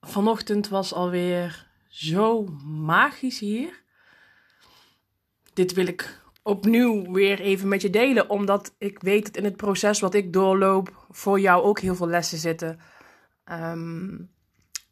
vanochtend 0.00 0.68
was 0.68 0.94
alweer 0.94 1.66
zo 1.88 2.44
magisch 2.64 3.38
hier. 3.38 3.82
Dit 5.52 5.72
wil 5.72 5.86
ik 5.86 6.20
opnieuw 6.42 7.12
weer 7.12 7.40
even 7.40 7.68
met 7.68 7.82
je 7.82 7.90
delen, 7.90 8.30
omdat 8.30 8.74
ik 8.78 8.98
weet 9.00 9.24
dat 9.24 9.36
in 9.36 9.44
het 9.44 9.56
proces 9.56 10.00
wat 10.00 10.14
ik 10.14 10.32
doorloop 10.32 11.06
voor 11.10 11.40
jou 11.40 11.62
ook 11.62 11.80
heel 11.80 11.94
veel 11.94 12.08
lessen 12.08 12.38
zitten. 12.38 12.80
Ehm, 13.44 14.16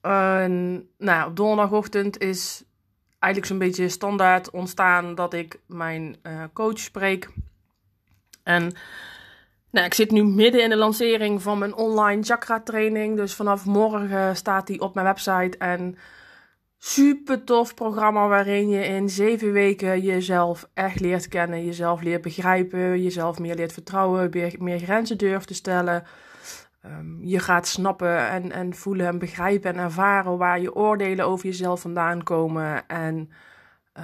en, 0.00 0.88
nou, 0.98 1.28
op 1.30 1.36
donderdagochtend 1.36 2.18
is 2.18 2.64
eigenlijk 3.18 3.52
zo'n 3.52 3.68
beetje 3.68 3.88
standaard 3.88 4.50
ontstaan 4.50 5.14
dat 5.14 5.34
ik 5.34 5.60
mijn 5.66 6.16
uh, 6.22 6.44
coach 6.52 6.78
spreek. 6.78 7.30
En 8.42 8.72
nou, 9.70 9.86
ik 9.86 9.94
zit 9.94 10.10
nu 10.10 10.24
midden 10.24 10.62
in 10.62 10.68
de 10.68 10.76
lancering 10.76 11.42
van 11.42 11.58
mijn 11.58 11.74
online 11.74 12.22
chakra 12.22 12.60
training. 12.60 13.16
Dus 13.16 13.34
vanaf 13.34 13.64
morgen 13.64 14.36
staat 14.36 14.66
die 14.66 14.80
op 14.80 14.94
mijn 14.94 15.06
website. 15.06 15.58
En 15.58 15.96
super 16.78 17.44
tof 17.44 17.74
programma 17.74 18.28
waarin 18.28 18.68
je 18.68 18.84
in 18.84 19.08
zeven 19.08 19.52
weken 19.52 20.00
jezelf 20.00 20.68
echt 20.74 21.00
leert 21.00 21.28
kennen. 21.28 21.64
Jezelf 21.64 22.02
leert 22.02 22.22
begrijpen. 22.22 23.02
Jezelf 23.02 23.38
meer 23.38 23.54
leert 23.54 23.72
vertrouwen. 23.72 24.30
Meer, 24.58 24.78
grenzen 24.78 25.18
durft 25.18 25.46
te 25.46 25.54
stellen. 25.54 26.04
Um, 26.84 27.18
je 27.24 27.38
gaat 27.38 27.66
snappen 27.66 28.28
en, 28.28 28.52
en 28.52 28.74
voelen 28.74 29.06
en 29.06 29.18
begrijpen 29.18 29.74
en 29.74 29.80
ervaren 29.80 30.38
waar 30.38 30.60
je 30.60 30.74
oordelen 30.74 31.26
over 31.26 31.46
jezelf 31.46 31.80
vandaan 31.80 32.22
komen. 32.22 32.86
En 32.86 33.30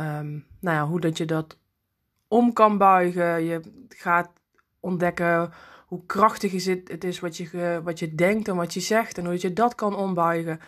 um, 0.01 0.47
nou 0.61 0.77
ja, 0.77 0.87
hoe 0.87 1.01
dat 1.01 1.17
je 1.17 1.25
dat 1.25 1.59
om 2.29 2.53
kan 2.53 2.79
buigen. 2.79 3.45
Je 3.45 3.61
gaat 3.89 4.31
ontdekken 4.85 5.53
hoe 5.87 6.07
krachtig 6.07 6.65
het 6.65 7.05
is 7.05 7.21
wat 7.21 7.37
je, 7.37 7.81
wat 7.85 7.99
je 7.99 8.15
denkt 8.15 8.49
en 8.49 8.57
wat 8.57 8.75
je 8.75 8.81
zegt 8.81 9.19
en 9.19 9.25
hoe 9.25 9.37
je 9.39 9.53
dat 9.53 9.75
kan 9.75 9.97
ombuigen. 9.97 10.61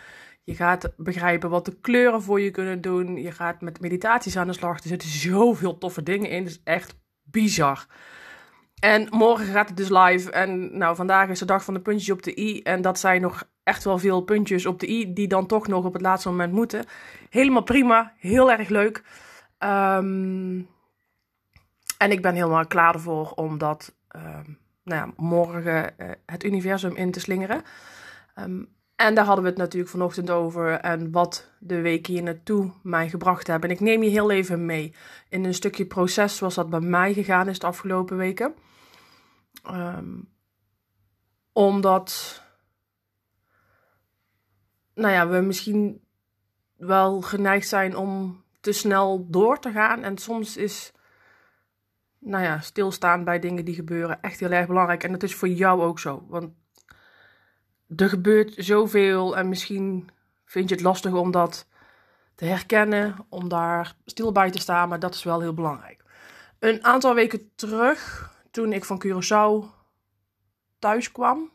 Je 0.44 0.54
gaat 0.54 0.92
begrijpen 0.96 1.50
wat 1.50 1.64
de 1.64 1.76
kleuren 1.80 2.22
voor 2.22 2.40
je 2.40 2.50
kunnen 2.50 2.80
doen. 2.80 3.16
Je 3.16 3.32
gaat 3.32 3.60
met 3.60 3.80
meditaties 3.80 4.36
aan 4.36 4.46
de 4.46 4.52
slag. 4.52 4.78
Er 4.78 4.88
zitten 4.88 5.08
zoveel 5.08 5.78
toffe 5.78 6.02
dingen 6.02 6.30
in. 6.30 6.42
Het 6.42 6.50
is 6.50 6.60
echt 6.64 6.98
bizar. 7.22 7.86
En 8.80 9.06
morgen 9.10 9.46
gaat 9.46 9.68
het 9.68 9.76
dus 9.76 9.88
live. 9.88 10.30
En 10.30 10.78
nou, 10.78 10.96
vandaag 10.96 11.28
is 11.28 11.38
de 11.38 11.44
dag 11.44 11.64
van 11.64 11.74
de 11.74 11.80
puntjes 11.80 12.10
op 12.10 12.22
de 12.22 12.38
i. 12.38 12.62
En 12.62 12.82
dat 12.82 12.98
zijn 12.98 13.20
nog 13.20 13.48
echt 13.62 13.84
wel 13.84 13.98
veel 13.98 14.20
puntjes 14.20 14.66
op 14.66 14.80
de 14.80 14.88
i. 14.88 15.12
Die 15.12 15.28
dan 15.28 15.46
toch 15.46 15.66
nog 15.66 15.84
op 15.84 15.92
het 15.92 16.02
laatste 16.02 16.28
moment 16.28 16.52
moeten. 16.52 16.84
Helemaal 17.30 17.62
prima. 17.62 18.12
Heel 18.18 18.50
erg 18.50 18.68
leuk. 18.68 19.02
Um, 19.58 20.68
en 21.98 22.10
ik 22.10 22.22
ben 22.22 22.34
helemaal 22.34 22.66
klaar 22.66 22.94
ervoor 22.94 23.30
om 23.30 23.58
dat 23.58 23.88
um, 23.88 23.95
nou 24.82 25.06
ja, 25.06 25.12
morgen 25.16 25.94
uh, 25.98 26.10
het 26.26 26.44
universum 26.44 26.96
in 26.96 27.10
te 27.10 27.20
slingeren. 27.20 27.62
Um, 28.38 28.74
en 28.96 29.14
daar 29.14 29.24
hadden 29.24 29.44
we 29.44 29.50
het 29.50 29.58
natuurlijk 29.58 29.90
vanochtend 29.90 30.30
over 30.30 30.72
en 30.72 31.10
wat 31.10 31.50
de 31.58 31.80
weken 31.80 32.12
hier 32.12 32.22
naartoe 32.22 32.72
mij 32.82 33.08
gebracht 33.08 33.46
hebben. 33.46 33.68
En 33.68 33.74
ik 33.74 33.80
neem 33.80 34.02
je 34.02 34.08
heel 34.08 34.30
even 34.30 34.66
mee 34.66 34.94
in 35.28 35.44
een 35.44 35.54
stukje 35.54 35.86
proces 35.86 36.36
zoals 36.36 36.54
dat 36.54 36.70
bij 36.70 36.80
mij 36.80 37.12
gegaan 37.12 37.48
is 37.48 37.58
de 37.58 37.66
afgelopen 37.66 38.16
weken. 38.16 38.54
Um, 39.70 40.28
omdat, 41.52 42.42
nou 44.94 45.12
ja, 45.12 45.28
we 45.28 45.40
misschien 45.40 46.00
wel 46.76 47.20
geneigd 47.20 47.68
zijn 47.68 47.96
om 47.96 48.42
te 48.60 48.72
snel 48.72 49.26
door 49.30 49.58
te 49.58 49.70
gaan. 49.70 50.02
En 50.02 50.18
soms 50.18 50.56
is 50.56 50.92
nou 52.26 52.44
ja, 52.44 52.60
stilstaan 52.60 53.24
bij 53.24 53.38
dingen 53.38 53.64
die 53.64 53.74
gebeuren 53.74 54.22
echt 54.22 54.40
heel 54.40 54.50
erg 54.50 54.66
belangrijk. 54.66 55.04
En 55.04 55.12
dat 55.12 55.22
is 55.22 55.34
voor 55.34 55.48
jou 55.48 55.82
ook 55.82 55.98
zo. 55.98 56.24
Want 56.28 56.50
er 57.96 58.08
gebeurt 58.08 58.54
zoveel 58.56 59.36
en 59.36 59.48
misschien 59.48 60.10
vind 60.44 60.68
je 60.68 60.74
het 60.74 60.84
lastig 60.84 61.12
om 61.12 61.30
dat 61.30 61.66
te 62.34 62.44
herkennen, 62.44 63.16
om 63.28 63.48
daar 63.48 63.96
stil 64.04 64.32
bij 64.32 64.50
te 64.50 64.58
staan, 64.58 64.88
maar 64.88 64.98
dat 64.98 65.14
is 65.14 65.22
wel 65.22 65.40
heel 65.40 65.54
belangrijk. 65.54 66.04
Een 66.58 66.84
aantal 66.84 67.14
weken 67.14 67.50
terug, 67.54 68.30
toen 68.50 68.72
ik 68.72 68.84
van 68.84 69.02
Curaçao 69.06 69.74
thuis 70.78 71.12
kwam, 71.12 71.50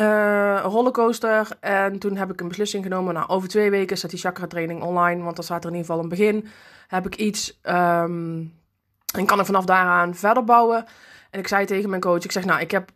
uh, 0.00 0.60
rollercoaster. 0.62 1.48
En 1.60 1.98
toen 1.98 2.16
heb 2.16 2.30
ik 2.32 2.40
een 2.40 2.48
beslissing 2.48 2.82
genomen. 2.84 3.14
Nou, 3.14 3.28
over 3.28 3.48
twee 3.48 3.70
weken 3.70 3.96
staat 3.96 4.10
die 4.10 4.18
chakra 4.18 4.46
training 4.46 4.82
online, 4.82 5.22
want 5.22 5.36
dan 5.36 5.44
staat 5.44 5.64
er 5.64 5.70
in 5.70 5.76
ieder 5.76 5.90
geval 5.90 6.02
een 6.02 6.08
begin. 6.08 6.48
Heb 6.86 7.06
ik 7.06 7.16
iets 7.16 7.60
um, 7.62 8.58
en 9.14 9.26
kan 9.26 9.40
ik 9.40 9.46
vanaf 9.46 9.64
daaraan 9.64 10.14
verder 10.14 10.44
bouwen. 10.44 10.84
En 11.30 11.38
ik 11.38 11.48
zei 11.48 11.66
tegen 11.66 11.90
mijn 11.90 12.00
coach, 12.00 12.24
ik 12.24 12.32
zeg 12.32 12.44
nou, 12.44 12.60
ik 12.60 12.70
heb 12.70 12.90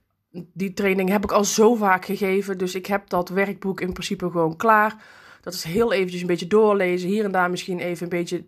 die 0.52 0.72
training 0.72 1.08
heb 1.08 1.24
ik 1.24 1.32
al 1.32 1.44
zo 1.44 1.74
vaak 1.74 2.04
gegeven. 2.04 2.58
Dus 2.58 2.74
ik 2.74 2.86
heb 2.86 3.08
dat 3.08 3.28
werkboek 3.28 3.80
in 3.80 3.92
principe 3.92 4.30
gewoon 4.30 4.56
klaar. 4.56 4.96
Dat 5.40 5.54
is 5.54 5.64
heel 5.64 5.92
eventjes 5.92 6.20
een 6.20 6.26
beetje 6.26 6.46
doorlezen. 6.46 7.08
Hier 7.08 7.24
en 7.24 7.32
daar 7.32 7.50
misschien 7.50 7.78
even 7.78 8.02
een 8.02 8.08
beetje 8.08 8.44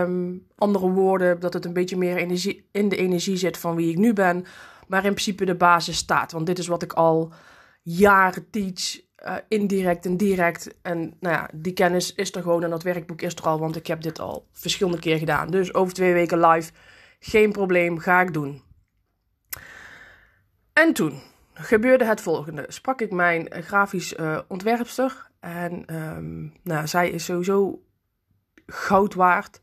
um, 0.00 0.46
andere 0.56 0.90
woorden. 0.90 1.40
Dat 1.40 1.52
het 1.52 1.64
een 1.64 1.72
beetje 1.72 1.96
meer 1.96 2.16
energie, 2.16 2.68
in 2.72 2.88
de 2.88 2.96
energie 2.96 3.36
zit 3.36 3.58
van 3.58 3.74
wie 3.74 3.90
ik 3.90 3.98
nu 3.98 4.12
ben. 4.12 4.44
Maar 4.86 5.04
in 5.04 5.12
principe 5.12 5.44
de 5.44 5.54
basis 5.54 5.96
staat. 5.96 6.32
Want 6.32 6.46
dit 6.46 6.58
is 6.58 6.66
wat 6.66 6.82
ik 6.82 6.92
al 6.92 7.32
jaren 7.82 8.50
teach. 8.50 9.00
Uh, 9.26 9.34
indirect 9.48 10.06
en 10.06 10.16
direct. 10.16 10.74
En 10.82 11.16
nou 11.20 11.34
ja, 11.34 11.50
die 11.52 11.72
kennis 11.72 12.14
is 12.14 12.34
er 12.34 12.42
gewoon 12.42 12.62
en 12.62 12.70
dat 12.70 12.82
werkboek 12.82 13.22
is 13.22 13.34
er 13.34 13.42
al. 13.42 13.58
Want 13.58 13.76
ik 13.76 13.86
heb 13.86 14.02
dit 14.02 14.20
al 14.20 14.46
verschillende 14.52 14.98
keer 14.98 15.18
gedaan. 15.18 15.50
Dus 15.50 15.74
over 15.74 15.94
twee 15.94 16.12
weken 16.12 16.40
live. 16.40 16.72
Geen 17.20 17.52
probleem, 17.52 17.98
ga 17.98 18.20
ik 18.20 18.32
doen. 18.32 18.62
En 20.72 20.92
toen 20.92 21.20
gebeurde 21.54 22.04
het 22.04 22.20
volgende. 22.20 22.64
Sprak 22.68 23.00
ik 23.00 23.10
mijn 23.10 23.48
grafisch 23.50 24.12
uh, 24.12 24.38
ontwerpster. 24.48 25.30
En 25.40 25.94
um, 25.94 26.52
nou, 26.62 26.86
zij 26.86 27.10
is 27.10 27.24
sowieso 27.24 27.82
goud 28.66 29.14
waard. 29.14 29.60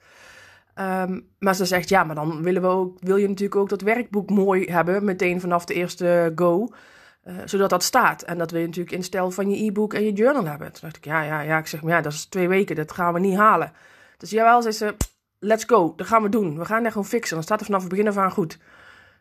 Um, 0.75 1.27
maar 1.39 1.55
ze 1.55 1.65
zegt, 1.65 1.89
ja, 1.89 2.03
maar 2.03 2.15
dan 2.15 2.43
willen 2.43 2.61
we 2.61 2.67
ook, 2.67 2.97
wil 2.99 3.15
je 3.15 3.27
natuurlijk 3.27 3.59
ook 3.59 3.69
dat 3.69 3.81
werkboek 3.81 4.29
mooi 4.29 4.65
hebben. 4.65 5.05
Meteen 5.05 5.41
vanaf 5.41 5.65
de 5.65 5.73
eerste 5.73 6.31
go. 6.35 6.67
Uh, 7.23 7.35
zodat 7.45 7.69
dat 7.69 7.83
staat. 7.83 8.21
En 8.21 8.37
dat 8.37 8.51
wil 8.51 8.59
je 8.59 8.65
natuurlijk 8.65 8.95
in 8.95 9.03
stijl 9.03 9.31
van 9.31 9.49
je 9.49 9.65
e-book 9.65 9.93
en 9.93 10.03
je 10.03 10.13
journal 10.13 10.45
hebben. 10.45 10.71
Toen 10.71 10.81
dacht 10.81 10.97
ik, 10.97 11.05
ja, 11.05 11.21
ja, 11.21 11.41
ja. 11.41 11.57
Ik 11.57 11.67
zeg, 11.67 11.81
maar 11.81 11.91
ja, 11.91 12.01
dat 12.01 12.13
is 12.13 12.25
twee 12.25 12.47
weken. 12.47 12.75
Dat 12.75 12.91
gaan 12.91 13.13
we 13.13 13.19
niet 13.19 13.37
halen. 13.37 13.71
Dus 14.17 14.29
jawel, 14.29 14.61
zei 14.61 14.73
ze, 14.73 14.95
let's 15.39 15.63
go. 15.63 15.93
Dat 15.95 16.07
gaan 16.07 16.23
we 16.23 16.29
doen. 16.29 16.57
We 16.57 16.65
gaan 16.65 16.83
dat 16.83 16.91
gewoon 16.91 17.07
fixen. 17.07 17.35
Dan 17.35 17.43
staat 17.43 17.59
er 17.59 17.65
vanaf 17.65 17.81
het 17.81 17.89
begin 17.89 18.19
aan 18.19 18.31
goed. 18.31 18.57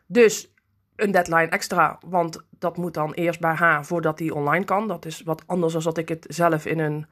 Dus 0.05 0.53
een 0.95 1.11
deadline 1.11 1.47
extra, 1.47 1.97
want 2.05 2.41
dat 2.49 2.77
moet 2.77 2.93
dan 2.93 3.13
eerst 3.13 3.39
bij 3.39 3.53
haar 3.53 3.85
voordat 3.85 4.17
die 4.17 4.35
online 4.35 4.65
kan. 4.65 4.87
Dat 4.87 5.05
is 5.05 5.21
wat 5.21 5.43
anders 5.45 5.73
dan 5.73 5.81
dat 5.81 5.97
ik 5.97 6.09
het 6.09 6.25
zelf 6.29 6.65
in 6.65 6.79
een, 6.79 7.05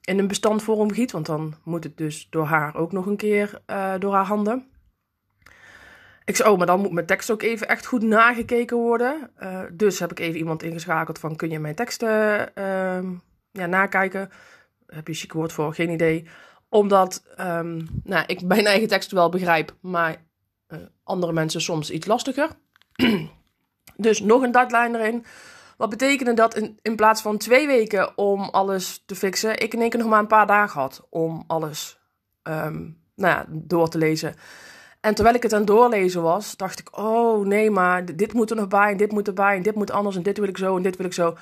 in 0.00 0.18
een 0.18 0.28
bestandvorm 0.28 0.92
giet, 0.92 1.12
want 1.12 1.26
dan 1.26 1.54
moet 1.64 1.84
het 1.84 1.96
dus 1.96 2.26
door 2.30 2.44
haar 2.44 2.76
ook 2.76 2.92
nog 2.92 3.06
een 3.06 3.16
keer 3.16 3.60
uh, 3.66 3.94
door 3.98 4.14
haar 4.14 4.24
handen. 4.24 4.66
Ik 6.24 6.36
zei, 6.36 6.50
oh, 6.50 6.58
maar 6.58 6.66
dan 6.66 6.80
moet 6.80 6.92
mijn 6.92 7.06
tekst 7.06 7.30
ook 7.30 7.42
even 7.42 7.68
echt 7.68 7.86
goed 7.86 8.02
nagekeken 8.02 8.76
worden. 8.76 9.30
Uh, 9.42 9.60
dus 9.72 9.98
heb 9.98 10.10
ik 10.10 10.18
even 10.18 10.38
iemand 10.38 10.62
ingeschakeld 10.62 11.18
van, 11.18 11.36
kun 11.36 11.50
je 11.50 11.58
mijn 11.58 11.74
teksten 11.74 12.50
uh, 12.54 13.10
ja, 13.50 13.66
nakijken? 13.66 14.30
Heb 14.86 15.06
je 15.06 15.12
een 15.12 15.18
chic 15.18 15.32
woord 15.32 15.52
voor? 15.52 15.74
Geen 15.74 15.90
idee. 15.90 16.26
Omdat 16.68 17.24
um, 17.40 17.86
nou, 18.04 18.24
ik 18.26 18.42
mijn 18.42 18.66
eigen 18.66 18.88
tekst 18.88 19.10
wel 19.10 19.28
begrijp, 19.28 19.74
maar 19.80 20.16
uh, 20.68 20.78
andere 21.04 21.32
mensen 21.32 21.60
soms 21.60 21.90
iets 21.90 22.06
lastiger. 22.06 22.48
dus 23.96 24.20
nog 24.20 24.42
een 24.42 24.52
deadline 24.52 24.98
erin. 24.98 25.24
Wat 25.76 25.90
betekende 25.90 26.34
dat 26.34 26.56
in, 26.56 26.78
in 26.82 26.96
plaats 26.96 27.22
van 27.22 27.38
twee 27.38 27.66
weken 27.66 28.18
om 28.18 28.40
alles 28.40 29.02
te 29.06 29.14
fixen, 29.14 29.60
ik 29.60 29.74
in 29.74 29.80
één 29.80 29.90
keer 29.90 30.00
nog 30.00 30.08
maar 30.08 30.18
een 30.18 30.26
paar 30.26 30.46
dagen 30.46 30.80
had 30.80 31.06
om 31.10 31.44
alles 31.46 31.98
ehm, 32.42 32.80
nou 33.14 33.34
ja, 33.34 33.46
door 33.48 33.88
te 33.88 33.98
lezen. 33.98 34.34
En 35.02 35.14
terwijl 35.14 35.36
ik 35.36 35.42
het 35.42 35.52
aan 35.52 35.58
het 35.58 35.68
doorlezen 35.68 36.22
was, 36.22 36.56
dacht 36.56 36.78
ik: 36.78 36.98
oh 36.98 37.46
nee, 37.46 37.70
maar 37.70 38.16
dit 38.16 38.32
moet 38.32 38.50
er 38.50 38.56
nog 38.56 38.68
bij, 38.68 38.90
en 38.90 38.96
dit 38.96 39.12
moet 39.12 39.26
erbij, 39.26 39.56
en 39.56 39.62
dit 39.62 39.74
moet 39.74 39.90
anders, 39.90 40.16
en 40.16 40.22
dit 40.22 40.38
wil 40.38 40.48
ik 40.48 40.58
zo, 40.58 40.76
en 40.76 40.82
dit 40.82 40.96
wil 40.96 41.06
ik 41.06 41.12
zo. 41.12 41.36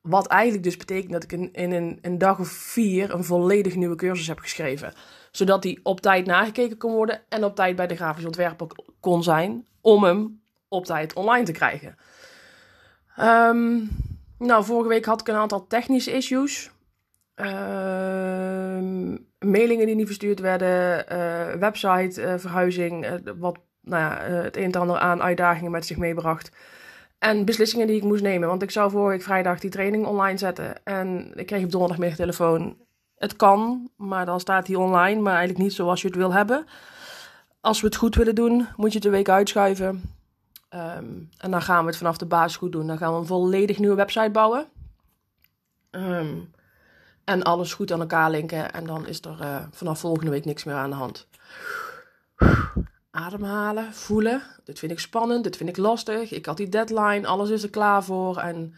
Wat 0.00 0.26
eigenlijk 0.26 0.64
dus 0.64 0.76
betekent 0.76 1.12
dat 1.12 1.22
ik 1.22 1.32
in, 1.32 1.72
een, 1.72 1.98
een 2.02 2.18
dag 2.18 2.38
of 2.38 2.48
vier 2.48 3.14
een 3.14 3.24
volledig 3.24 3.74
nieuwe 3.74 3.94
cursus 3.94 4.26
heb 4.26 4.38
geschreven. 4.38 4.94
Zodat 5.30 5.62
die 5.62 5.80
op 5.82 6.00
tijd 6.00 6.26
nagekeken 6.26 6.76
kon 6.76 6.92
worden 6.92 7.20
en 7.28 7.44
op 7.44 7.54
tijd 7.54 7.76
bij 7.76 7.86
de 7.86 7.96
grafisch 7.96 8.24
ontwerper 8.24 8.66
kon 9.00 9.22
zijn. 9.22 9.66
Om 9.80 10.04
hem 10.04 10.40
op 10.68 10.84
tijd 10.84 11.12
online 11.12 11.44
te 11.44 11.52
krijgen. 11.52 11.96
Ehm, 13.16 13.80
nou, 14.38 14.64
vorige 14.64 14.88
week 14.88 15.04
had 15.04 15.20
ik 15.20 15.28
een 15.28 15.34
aantal 15.34 15.66
technische 15.66 16.12
issues. 16.12 16.70
Ehm, 17.34 19.16
mailingen 19.38 19.86
die 19.86 19.94
niet 19.94 20.06
verstuurd 20.06 20.40
werden, 20.40 21.04
uh, 21.12 21.52
website 21.54 22.22
uh, 22.22 22.34
verhuizing, 22.36 23.06
uh, 23.06 23.12
wat 23.38 23.58
nou 23.80 24.02
ja, 24.02 24.18
het 24.20 24.56
een 24.56 24.72
en 24.72 24.80
ander 24.80 24.98
aan 24.98 25.22
uitdagingen 25.22 25.70
met 25.70 25.86
zich 25.86 25.96
meebracht. 25.96 26.50
En 27.18 27.44
beslissingen 27.44 27.86
die 27.86 27.96
ik 27.96 28.02
moest 28.02 28.22
nemen. 28.22 28.48
Want 28.48 28.62
ik 28.62 28.70
zou 28.70 28.90
vorige 28.90 29.24
vrijdag 29.24 29.58
die 29.58 29.70
training 29.70 30.06
online 30.06 30.38
zetten. 30.38 30.84
En 30.84 31.32
ik 31.34 31.46
kreeg 31.46 31.64
op 31.64 31.70
donderdagmiddag 31.70 32.16
telefoon. 32.16 32.76
Het 33.16 33.36
kan, 33.36 33.90
maar 33.96 34.26
dan 34.26 34.40
staat 34.40 34.66
hij 34.66 34.76
online. 34.76 35.20
Maar 35.20 35.34
eigenlijk 35.34 35.64
niet 35.64 35.72
zoals 35.72 36.00
je 36.02 36.06
het 36.06 36.16
wil 36.16 36.32
hebben. 36.32 36.66
Als 37.60 37.80
we 37.80 37.86
het 37.86 37.96
goed 37.96 38.14
willen 38.14 38.34
doen, 38.34 38.66
moet 38.76 38.90
je 38.90 38.96
het 38.96 39.06
een 39.06 39.12
week 39.12 39.28
uitschuiven. 39.28 39.86
Um, 40.74 41.28
en 41.38 41.50
dan 41.50 41.62
gaan 41.62 41.80
we 41.80 41.86
het 41.86 41.96
vanaf 41.96 42.16
de 42.16 42.26
basis 42.26 42.56
goed 42.56 42.72
doen. 42.72 42.86
Dan 42.86 42.98
gaan 42.98 43.12
we 43.12 43.18
een 43.18 43.26
volledig 43.26 43.78
nieuwe 43.78 43.96
website 43.96 44.30
bouwen. 44.30 44.66
Um, 45.90 46.50
en 47.24 47.42
alles 47.42 47.72
goed 47.74 47.92
aan 47.92 48.00
elkaar 48.00 48.30
linken. 48.30 48.72
En 48.72 48.86
dan 48.86 49.06
is 49.06 49.20
er 49.20 49.36
uh, 49.40 49.56
vanaf 49.70 50.00
volgende 50.00 50.30
week 50.30 50.44
niks 50.44 50.64
meer 50.64 50.74
aan 50.74 50.90
de 50.90 50.96
hand. 50.96 51.26
Ademhalen, 53.10 53.94
voelen. 53.94 54.42
Dit 54.64 54.78
vind 54.78 54.92
ik 54.92 54.98
spannend, 54.98 55.44
dit 55.44 55.56
vind 55.56 55.68
ik 55.68 55.76
lastig. 55.76 56.32
Ik 56.32 56.46
had 56.46 56.56
die 56.56 56.68
deadline, 56.68 57.26
alles 57.26 57.50
is 57.50 57.62
er 57.62 57.70
klaar 57.70 58.04
voor. 58.04 58.38
En 58.38 58.74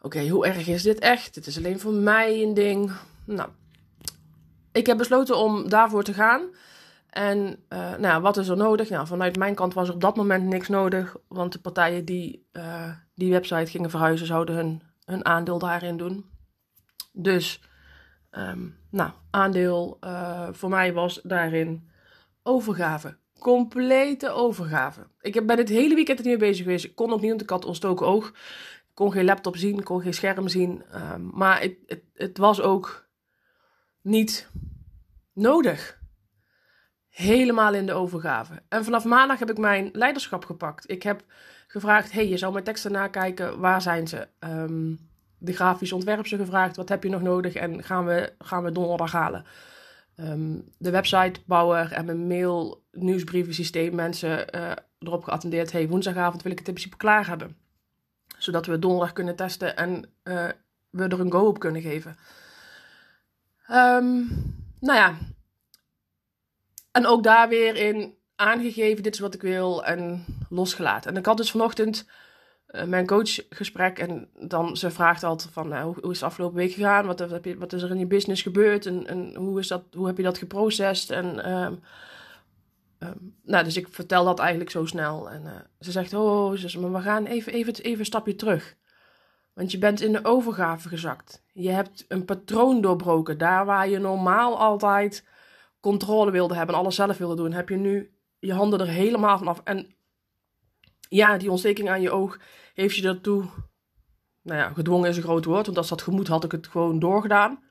oké, 0.00 0.28
hoe 0.28 0.46
erg 0.46 0.66
is 0.66 0.82
dit 0.82 0.98
echt? 0.98 1.34
Dit 1.34 1.46
is 1.46 1.56
alleen 1.56 1.80
voor 1.80 1.92
mij 1.92 2.42
een 2.42 2.54
ding. 2.54 2.92
Nou, 3.24 3.48
ik 4.72 4.86
heb 4.86 4.96
besloten 4.96 5.36
om 5.36 5.68
daarvoor 5.68 6.02
te 6.02 6.14
gaan. 6.14 6.42
En 7.10 7.56
uh, 7.68 7.96
nou, 7.96 8.22
wat 8.22 8.36
is 8.36 8.48
er 8.48 8.56
nodig? 8.56 8.88
Nou, 8.88 9.06
vanuit 9.06 9.36
mijn 9.36 9.54
kant 9.54 9.74
was 9.74 9.88
er 9.88 9.94
op 9.94 10.00
dat 10.00 10.16
moment 10.16 10.44
niks 10.44 10.68
nodig. 10.68 11.16
Want 11.28 11.52
de 11.52 11.58
partijen 11.58 12.04
die 12.04 12.46
uh, 12.52 12.90
die 13.14 13.30
website 13.30 13.70
gingen 13.70 13.90
verhuizen, 13.90 14.26
zouden 14.26 14.54
hun, 14.54 14.82
hun 15.04 15.24
aandeel 15.24 15.58
daarin 15.58 15.96
doen. 15.96 16.24
Dus, 17.12 17.62
um, 18.30 18.78
nou, 18.90 19.10
aandeel 19.30 19.98
uh, 20.00 20.48
voor 20.52 20.68
mij 20.68 20.92
was 20.92 21.20
daarin 21.22 21.90
overgave. 22.42 23.18
Complete 23.38 24.30
overgave. 24.30 25.06
Ik 25.20 25.46
ben 25.46 25.58
het 25.58 25.68
hele 25.68 25.94
weekend 25.94 26.18
er 26.18 26.26
niet 26.26 26.38
mee 26.38 26.48
bezig 26.48 26.64
geweest. 26.64 26.84
Ik 26.84 26.94
kon 26.94 27.12
ook 27.12 27.20
niet, 27.20 27.28
want 27.28 27.42
ik 27.42 27.50
had 27.50 27.64
ontstoken 27.64 28.06
oog. 28.06 28.28
Ik 28.28 28.94
kon 28.94 29.12
geen 29.12 29.24
laptop 29.24 29.56
zien, 29.56 29.78
ik 29.78 29.84
kon 29.84 30.00
geen 30.00 30.14
scherm 30.14 30.48
zien. 30.48 30.84
Um, 30.94 31.30
maar 31.34 31.60
het, 31.60 31.76
het, 31.86 32.02
het 32.14 32.38
was 32.38 32.60
ook 32.60 33.08
niet 34.02 34.50
nodig. 35.32 36.00
Helemaal 37.08 37.74
in 37.74 37.86
de 37.86 37.92
overgave. 37.92 38.62
En 38.68 38.84
vanaf 38.84 39.04
maandag 39.04 39.38
heb 39.38 39.50
ik 39.50 39.58
mijn 39.58 39.88
leiderschap 39.92 40.44
gepakt. 40.44 40.90
Ik 40.90 41.02
heb 41.02 41.24
gevraagd: 41.66 42.12
hey, 42.12 42.28
je 42.28 42.36
zou 42.36 42.52
mijn 42.52 42.64
teksten 42.64 42.92
nakijken. 42.92 43.60
Waar 43.60 43.82
zijn 43.82 44.08
ze? 44.08 44.28
Um, 44.40 45.07
de 45.38 45.52
grafisch 45.52 45.92
ontwerper 45.92 46.26
gevraagd: 46.26 46.76
wat 46.76 46.88
heb 46.88 47.02
je 47.02 47.08
nog 47.08 47.22
nodig? 47.22 47.54
En 47.54 47.82
gaan 47.84 48.06
we, 48.06 48.32
gaan 48.38 48.62
we 48.62 48.72
donderdag 48.72 49.12
halen. 49.12 49.44
Um, 50.20 50.64
de 50.78 50.90
websitebouwer 50.90 51.92
en 51.92 52.04
mijn 52.04 52.26
mail 52.26 52.82
nieuwsbrieven 52.92 53.54
systeem 53.54 53.94
mensen 53.94 54.56
uh, 54.56 54.72
erop 54.98 55.24
geattendeerd: 55.24 55.72
hey, 55.72 55.88
woensdagavond 55.88 56.42
wil 56.42 56.52
ik 56.52 56.58
het 56.58 56.68
in 56.68 56.74
principe 56.74 56.96
klaar 56.96 57.26
hebben. 57.26 57.56
Zodat 58.38 58.66
we 58.66 58.78
donderdag 58.78 59.12
kunnen 59.12 59.36
testen 59.36 59.76
en 59.76 60.04
uh, 60.24 60.48
we 60.90 61.02
er 61.02 61.20
een 61.20 61.32
go 61.32 61.46
op 61.46 61.58
kunnen 61.58 61.82
geven. 61.82 62.16
Um, 63.70 64.28
nou 64.80 64.98
ja. 64.98 65.14
En 66.92 67.06
ook 67.06 67.22
daar 67.22 67.48
weer 67.48 67.76
in 67.76 68.14
aangegeven: 68.36 69.02
dit 69.02 69.14
is 69.14 69.20
wat 69.20 69.34
ik 69.34 69.42
wil 69.42 69.84
en 69.84 70.24
losgelaten. 70.48 71.10
En 71.10 71.16
ik 71.16 71.26
had 71.26 71.36
dus 71.36 71.50
vanochtend 71.50 72.06
mijn 72.86 73.06
coachgesprek. 73.06 73.98
En 73.98 74.28
dan 74.38 74.76
ze 74.76 74.90
vraagt 74.90 75.24
altijd 75.24 75.52
van 75.52 75.68
nou, 75.68 75.84
hoe, 75.84 76.10
is 76.12 76.20
het 76.20 76.28
afgelopen 76.28 76.56
week 76.56 76.72
gegaan? 76.72 77.06
Wat, 77.06 77.18
heb 77.18 77.44
je, 77.44 77.58
wat 77.58 77.72
is 77.72 77.82
er 77.82 77.90
in 77.90 77.98
je 77.98 78.06
business 78.06 78.42
gebeurd? 78.42 78.86
En, 78.86 79.06
en 79.06 79.34
hoe, 79.34 79.58
is 79.58 79.68
dat, 79.68 79.82
hoe 79.92 80.06
heb 80.06 80.16
je 80.16 80.22
dat 80.22 80.38
geprocessed? 80.38 81.10
En, 81.10 81.52
um, 81.52 81.80
um, 82.98 83.34
nou, 83.42 83.64
dus 83.64 83.76
ik 83.76 83.88
vertel 83.90 84.24
dat 84.24 84.38
eigenlijk 84.38 84.70
zo 84.70 84.86
snel. 84.86 85.30
En 85.30 85.42
uh, 85.44 85.52
ze 85.80 85.90
zegt, 85.90 86.14
oh, 86.14 86.52
ze 86.52 86.80
maar 86.80 86.92
we 86.92 87.00
gaan 87.00 87.26
even, 87.26 87.52
even, 87.52 87.74
even 87.74 87.98
een 87.98 88.04
stapje 88.04 88.34
terug. 88.34 88.76
Want 89.52 89.70
je 89.70 89.78
bent 89.78 90.00
in 90.00 90.12
de 90.12 90.24
overgave 90.24 90.88
gezakt. 90.88 91.42
Je 91.52 91.70
hebt 91.70 92.04
een 92.08 92.24
patroon 92.24 92.80
doorbroken. 92.80 93.38
Daar 93.38 93.64
waar 93.64 93.88
je 93.88 93.98
normaal 93.98 94.58
altijd 94.58 95.24
controle 95.80 96.30
wilde 96.30 96.54
hebben, 96.54 96.74
alles 96.74 96.94
zelf 96.94 97.18
wilde 97.18 97.36
doen, 97.36 97.52
heb 97.52 97.68
je 97.68 97.76
nu 97.76 98.18
je 98.38 98.52
handen 98.52 98.80
er 98.80 98.88
helemaal 98.88 99.38
vanaf. 99.38 99.60
En 99.64 99.86
ja, 101.08 101.36
die 101.36 101.50
ontsteking 101.50 101.90
aan 101.90 102.00
je 102.00 102.10
oog 102.10 102.38
heeft 102.74 102.96
je 102.96 103.02
daartoe, 103.02 103.44
nou 104.42 104.58
ja, 104.58 104.72
gedwongen 104.72 105.08
is 105.08 105.16
een 105.16 105.22
groot 105.22 105.44
woord, 105.44 105.66
want 105.66 105.78
als 105.78 105.88
dat 105.88 106.02
gemoed 106.02 106.28
had 106.28 106.44
ik 106.44 106.52
het 106.52 106.66
gewoon 106.66 106.98
doorgedaan. 106.98 107.62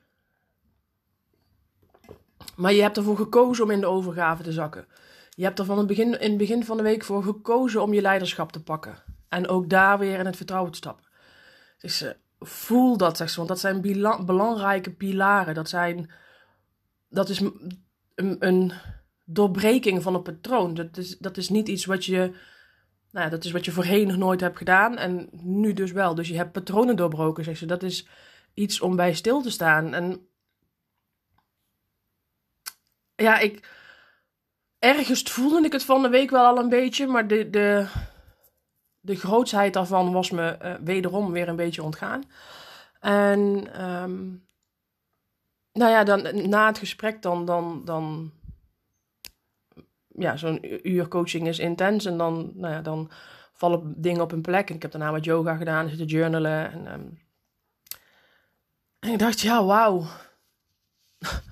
Maar 2.56 2.72
je 2.72 2.82
hebt 2.82 2.96
ervoor 2.96 3.16
gekozen 3.16 3.64
om 3.64 3.70
in 3.70 3.80
de 3.80 3.86
overgave 3.86 4.42
te 4.42 4.52
zakken. 4.52 4.86
Je 5.30 5.44
hebt 5.44 5.58
er 5.58 5.64
van 5.64 5.78
het 5.78 5.86
begin, 5.86 6.20
in 6.20 6.28
het 6.28 6.38
begin 6.38 6.64
van 6.64 6.76
de 6.76 6.82
week 6.82 7.04
voor 7.04 7.22
gekozen 7.22 7.82
om 7.82 7.92
je 7.92 8.00
leiderschap 8.00 8.52
te 8.52 8.62
pakken. 8.62 9.02
En 9.28 9.48
ook 9.48 9.70
daar 9.70 9.98
weer 9.98 10.18
in 10.18 10.26
het 10.26 10.36
vertrouwen 10.36 10.72
te 10.72 10.78
stappen. 10.78 11.08
Dus 11.78 12.02
uh, 12.02 12.10
voel 12.40 12.96
dat, 12.96 13.16
zeg 13.16 13.30
ze, 13.30 13.36
want 13.36 13.48
dat 13.48 13.60
zijn 13.60 13.80
belangrijke 14.26 14.90
pilaren. 14.90 15.54
Dat, 15.54 15.68
zijn, 15.68 16.10
dat 17.08 17.28
is 17.28 17.40
een, 18.14 18.36
een 18.38 18.72
doorbreking 19.24 20.02
van 20.02 20.14
een 20.14 20.22
patroon. 20.22 20.74
Dat 20.74 20.96
is, 20.96 21.18
dat 21.18 21.36
is 21.36 21.48
niet 21.48 21.68
iets 21.68 21.84
wat 21.84 22.04
je 22.04 22.34
nou 23.18 23.30
dat 23.30 23.44
is 23.44 23.50
wat 23.50 23.64
je 23.64 23.72
voorheen 23.72 24.06
nog 24.06 24.16
nooit 24.16 24.40
hebt 24.40 24.56
gedaan 24.56 24.96
en 24.96 25.28
nu 25.32 25.72
dus 25.72 25.92
wel. 25.92 26.14
Dus 26.14 26.28
je 26.28 26.36
hebt 26.36 26.52
patronen 26.52 26.96
doorbroken, 26.96 27.44
zeg 27.44 27.56
ze. 27.56 27.66
Dat 27.66 27.82
is 27.82 28.06
iets 28.54 28.80
om 28.80 28.96
bij 28.96 29.14
stil 29.14 29.42
te 29.42 29.50
staan. 29.50 29.94
En 29.94 30.28
ja, 33.14 33.38
ik. 33.38 33.76
Ergens 34.78 35.22
voelde 35.22 35.66
ik 35.66 35.72
het 35.72 35.84
van 35.84 36.02
de 36.02 36.08
week 36.08 36.30
wel 36.30 36.44
al 36.44 36.58
een 36.58 36.68
beetje, 36.68 37.06
maar 37.06 37.26
de, 37.26 37.50
de, 37.50 37.86
de 39.00 39.16
grootsheid 39.16 39.72
daarvan 39.72 40.12
was 40.12 40.30
me 40.30 40.58
uh, 40.62 40.74
wederom 40.84 41.32
weer 41.32 41.48
een 41.48 41.56
beetje 41.56 41.82
ontgaan. 41.82 42.22
En 43.00 43.40
um, 43.84 44.46
nou 45.72 45.90
ja, 45.90 46.04
dan, 46.04 46.48
na 46.48 46.66
het 46.66 46.78
gesprek 46.78 47.22
dan, 47.22 47.44
dan, 47.44 47.84
dan 47.84 48.32
ja, 50.18 50.36
zo'n 50.36 50.88
uur 50.88 51.08
coaching 51.08 51.46
is 51.48 51.58
intens. 51.58 52.04
En 52.04 52.18
dan, 52.18 52.52
nou 52.54 52.74
ja, 52.74 52.80
dan 52.80 53.10
vallen 53.52 53.94
dingen 53.96 54.20
op 54.20 54.30
hun 54.30 54.42
plek. 54.42 54.68
En 54.68 54.74
ik 54.74 54.82
heb 54.82 54.90
daarna 54.90 55.10
wat 55.10 55.24
yoga 55.24 55.56
gedaan, 55.56 55.88
zitten 55.88 56.06
journalen. 56.06 56.72
En, 56.72 56.92
um... 56.92 57.18
ik 59.12 59.18
dacht, 59.18 59.40
ja, 59.40 59.64
wauw. 59.64 60.04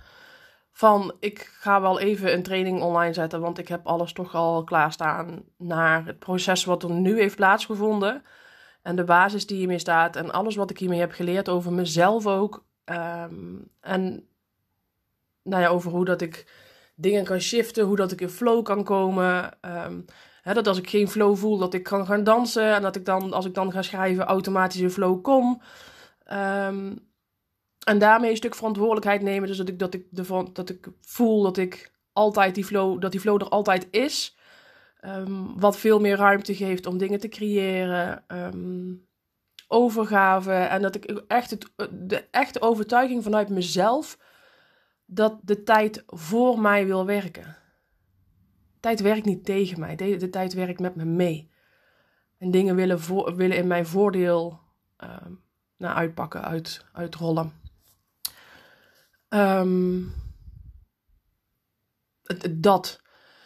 Van, 0.71 1.15
ik 1.21 1.39
ga 1.39 1.81
wel 1.81 2.01
even 2.01 2.33
een 2.33 2.43
training 2.43 2.83
online 2.83 3.13
zetten, 3.13 3.41
want 3.41 3.59
ik 3.59 3.69
heb 3.69 3.87
alles 3.87 4.13
toch 4.13 4.35
al 4.35 4.65
klaarstaan 4.65 5.43
naar 5.57 6.07
het 6.07 6.19
proces 6.19 6.65
wat 6.65 6.83
er 6.83 6.91
nu 6.91 7.19
heeft 7.21 7.37
plaatsgevonden. 7.37 8.23
En 8.83 8.97
de 8.97 9.05
basis 9.05 9.47
die 9.47 9.57
hiermee 9.57 9.79
staat 9.79 10.17
en 10.17 10.33
alles 10.33 10.57
wat 10.57 10.71
ik 10.71 10.79
hiermee 10.79 10.99
heb 10.99 11.13
geleerd 11.13 11.49
over 11.49 11.73
mezelf 11.73 12.27
ook. 12.27 12.65
Um, 12.85 13.71
en 13.81 14.29
nou 15.43 15.63
ja, 15.63 15.69
over 15.69 15.91
hoe 15.91 16.05
dat 16.05 16.21
ik 16.21 16.47
dingen 16.97 17.25
kan 17.25 17.41
shiften, 17.41 17.85
hoe 17.85 17.97
dat 17.97 18.13
ik 18.13 18.21
in 18.21 18.29
flow 18.29 18.65
kan 18.65 18.85
komen. 18.85 19.59
Um, 19.87 20.05
hè, 20.43 20.55
dat 20.55 20.67
als 20.67 20.79
ik 20.79 20.91
geen 20.91 21.09
flow 21.09 21.37
voel, 21.37 21.59
dat 21.59 21.75
ik 21.75 21.83
kan 21.83 22.07
gaan 22.07 22.25
dansen. 22.25 22.75
En 22.75 22.83
dat 22.83 22.97
ik 22.97 23.05
dan, 23.05 23.33
als 23.33 23.45
ik 23.45 23.55
dan 23.55 23.73
ga 23.73 23.83
schrijven, 23.83 24.25
automatisch 24.25 24.81
in 24.81 24.91
flow 24.91 25.23
kom. 25.23 25.63
Um, 26.33 27.09
en 27.85 27.99
daarmee 27.99 28.31
een 28.31 28.37
stuk 28.37 28.55
verantwoordelijkheid 28.55 29.23
nemen. 29.23 29.49
Dus 29.49 29.57
dat 29.57 29.69
ik, 29.69 29.79
dat 29.79 29.95
ik, 29.95 30.07
de, 30.11 30.47
dat 30.53 30.69
ik 30.69 30.89
voel 31.01 31.43
dat 31.43 31.57
ik 31.57 31.93
altijd 32.13 32.55
die 32.55 32.65
flow, 32.65 33.01
dat 33.01 33.11
die 33.13 33.21
flow 33.21 33.43
er 33.43 33.49
altijd 33.49 33.89
is. 33.91 34.37
Um, 35.05 35.61
wat 35.61 35.79
veel 35.79 36.01
meer 36.01 36.17
ruimte 36.17 36.55
geeft 36.55 36.87
om 36.87 36.99
dingen 36.99 37.21
te 37.21 37.29
creëren. 37.29 38.25
Overgave. 39.69 40.53
En 40.53 40.83
dat 40.83 40.95
ik 40.95 41.05
echt 41.27 41.51
het, 41.51 41.73
de 41.91 42.25
echte 42.31 42.61
overtuiging 42.61 43.23
vanuit 43.23 43.49
mezelf 43.49 44.19
dat 45.07 45.39
de 45.43 45.63
tijd 45.63 46.03
voor 46.07 46.61
mij 46.61 46.87
wil 46.87 47.07
werken. 47.07 47.57
Tijd 48.81 49.01
werkt 49.01 49.25
niet 49.25 49.45
tegen 49.45 49.81
mij, 49.81 49.97
de, 49.97 50.31
tijd 50.31 50.53
werkt 50.55 50.81
met 50.81 50.97
me 50.97 51.05
mee. 51.05 51.51
en 52.39 52.51
dingen 52.51 52.75
willen, 52.75 53.01
willen 53.37 53.57
in 53.57 53.67
mijn 53.67 53.87
voordeel 53.87 54.61
nou, 55.77 55.97
uitpakken, 55.97 56.45
uit, 56.45 56.85
uitrollen. 56.93 57.53
Um, 59.29 60.15
dat. 62.51 63.01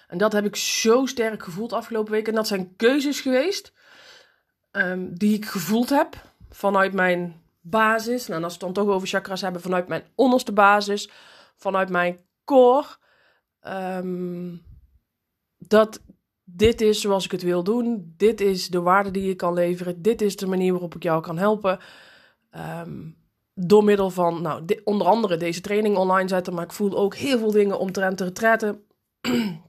En 0.08 0.18
dat 0.18 0.32
heb 0.32 0.44
ik 0.44 0.56
zo 0.56 1.06
sterk 1.06 1.42
gevoeld 1.42 1.72
afgelopen 1.72 2.12
week. 2.12 2.28
En 2.28 2.34
dat 2.34 2.46
zijn 2.46 2.76
keuzes 2.76 3.20
geweest 3.20 3.72
um, 4.72 5.18
die 5.18 5.34
ik 5.34 5.46
gevoeld 5.46 5.88
heb 5.88 6.16
vanuit 6.50 6.92
mijn 6.92 7.42
basis. 7.60 8.26
Nou, 8.26 8.42
als 8.42 8.56
we 8.56 8.66
het 8.66 8.74
dan 8.74 8.84
toch 8.84 8.94
over 8.94 9.08
chakras 9.08 9.40
hebben, 9.40 9.60
vanuit 9.60 9.88
mijn 9.88 10.04
onderste 10.14 10.52
basis, 10.52 11.10
vanuit 11.60 11.88
mijn 11.88 12.18
core. 12.44 12.86
Um, 13.66 14.62
dat 15.58 16.00
dit 16.44 16.80
is 16.80 17.00
zoals 17.00 17.24
ik 17.24 17.30
het 17.30 17.42
wil 17.42 17.62
doen. 17.62 18.14
Dit 18.16 18.40
is 18.40 18.68
de 18.68 18.80
waarde 18.80 19.10
die 19.10 19.30
ik 19.30 19.36
kan 19.36 19.54
leveren. 19.54 20.02
Dit 20.02 20.22
is 20.22 20.36
de 20.36 20.46
manier 20.46 20.72
waarop 20.72 20.94
ik 20.94 21.02
jou 21.02 21.22
kan 21.22 21.38
helpen. 21.38 21.78
Um, 22.56 23.16
door 23.54 23.84
middel 23.84 24.10
van, 24.10 24.42
nou, 24.42 24.64
onder 24.84 25.06
andere 25.06 25.36
deze 25.36 25.60
training 25.60 25.96
online 25.96 26.28
zetten. 26.28 26.54
Maar 26.54 26.64
ik 26.64 26.72
voel 26.72 26.96
ook 26.96 27.14
heel 27.14 27.38
veel 27.38 27.50
dingen 27.50 27.78
omtrent 27.78 28.18
de 28.18 28.24
retretten. 28.24 28.84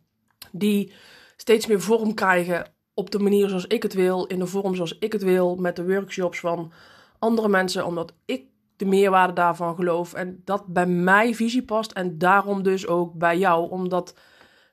die 0.52 0.94
steeds 1.36 1.68
meer 1.68 1.82
vorm 1.82 2.14
krijgen 2.14 2.74
op 2.94 3.12
de 3.12 3.20
manier 3.20 3.48
zoals 3.48 3.68
ik 3.68 3.84
het 3.84 3.94
wil. 3.94 4.26
In 4.26 4.40
de 4.40 4.48
vorm 4.48 4.76
zoals 4.76 4.98
ik 4.98 5.12
het 5.12 5.24
wil. 5.24 5.56
Met 5.56 5.76
de 5.76 5.86
workshops 5.86 6.40
van 6.40 6.72
andere 7.20 7.48
mensen. 7.48 7.86
Omdat 7.86 8.14
ik 8.26 8.46
de 8.82 8.88
meerwaarde 8.88 9.34
daarvan 9.34 9.76
geloof. 9.76 10.14
En 10.14 10.42
dat 10.46 10.68
bij 10.68 10.86
mijn 10.86 11.36
visie 11.36 11.64
past. 11.64 11.92
En 11.92 12.18
daarom 12.18 12.64
dus 12.64 12.88
ook 12.88 13.14
bij 13.14 13.38
jou. 13.38 13.70
Omdat 13.70 14.16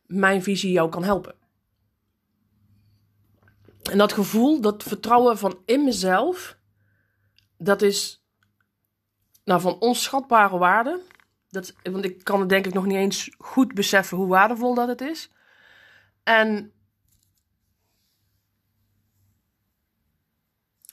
mijn 0.07 0.43
visie 0.43 0.73
jou 0.73 0.89
kan 0.89 1.05
helpen. 1.05 1.35
En 3.91 3.99
dat 3.99 4.13
gevoel, 4.13 4.61
dat 4.61 4.83
vertrouwen 4.83 5.39
van 5.39 5.59
in 5.65 5.85
mezelf, 5.85 6.59
dat 7.57 7.83
is 7.83 8.25
nou, 9.45 9.61
van 9.61 9.81
onschatbare 9.81 10.59
waarde. 10.59 11.01
Dat, 11.49 11.75
want 11.83 12.05
ik 12.05 12.25
kan 12.25 12.41
het 12.41 12.49
denk 12.49 12.67
ik 12.67 12.75
nog 12.75 12.87
niet 12.87 12.97
eens 12.97 13.35
goed 13.39 13.75
beseffen 13.75 14.17
hoe 14.17 14.27
waardevol 14.27 14.75
dat 14.75 14.89
het 14.89 15.01
is. 15.01 15.31
En 16.23 16.73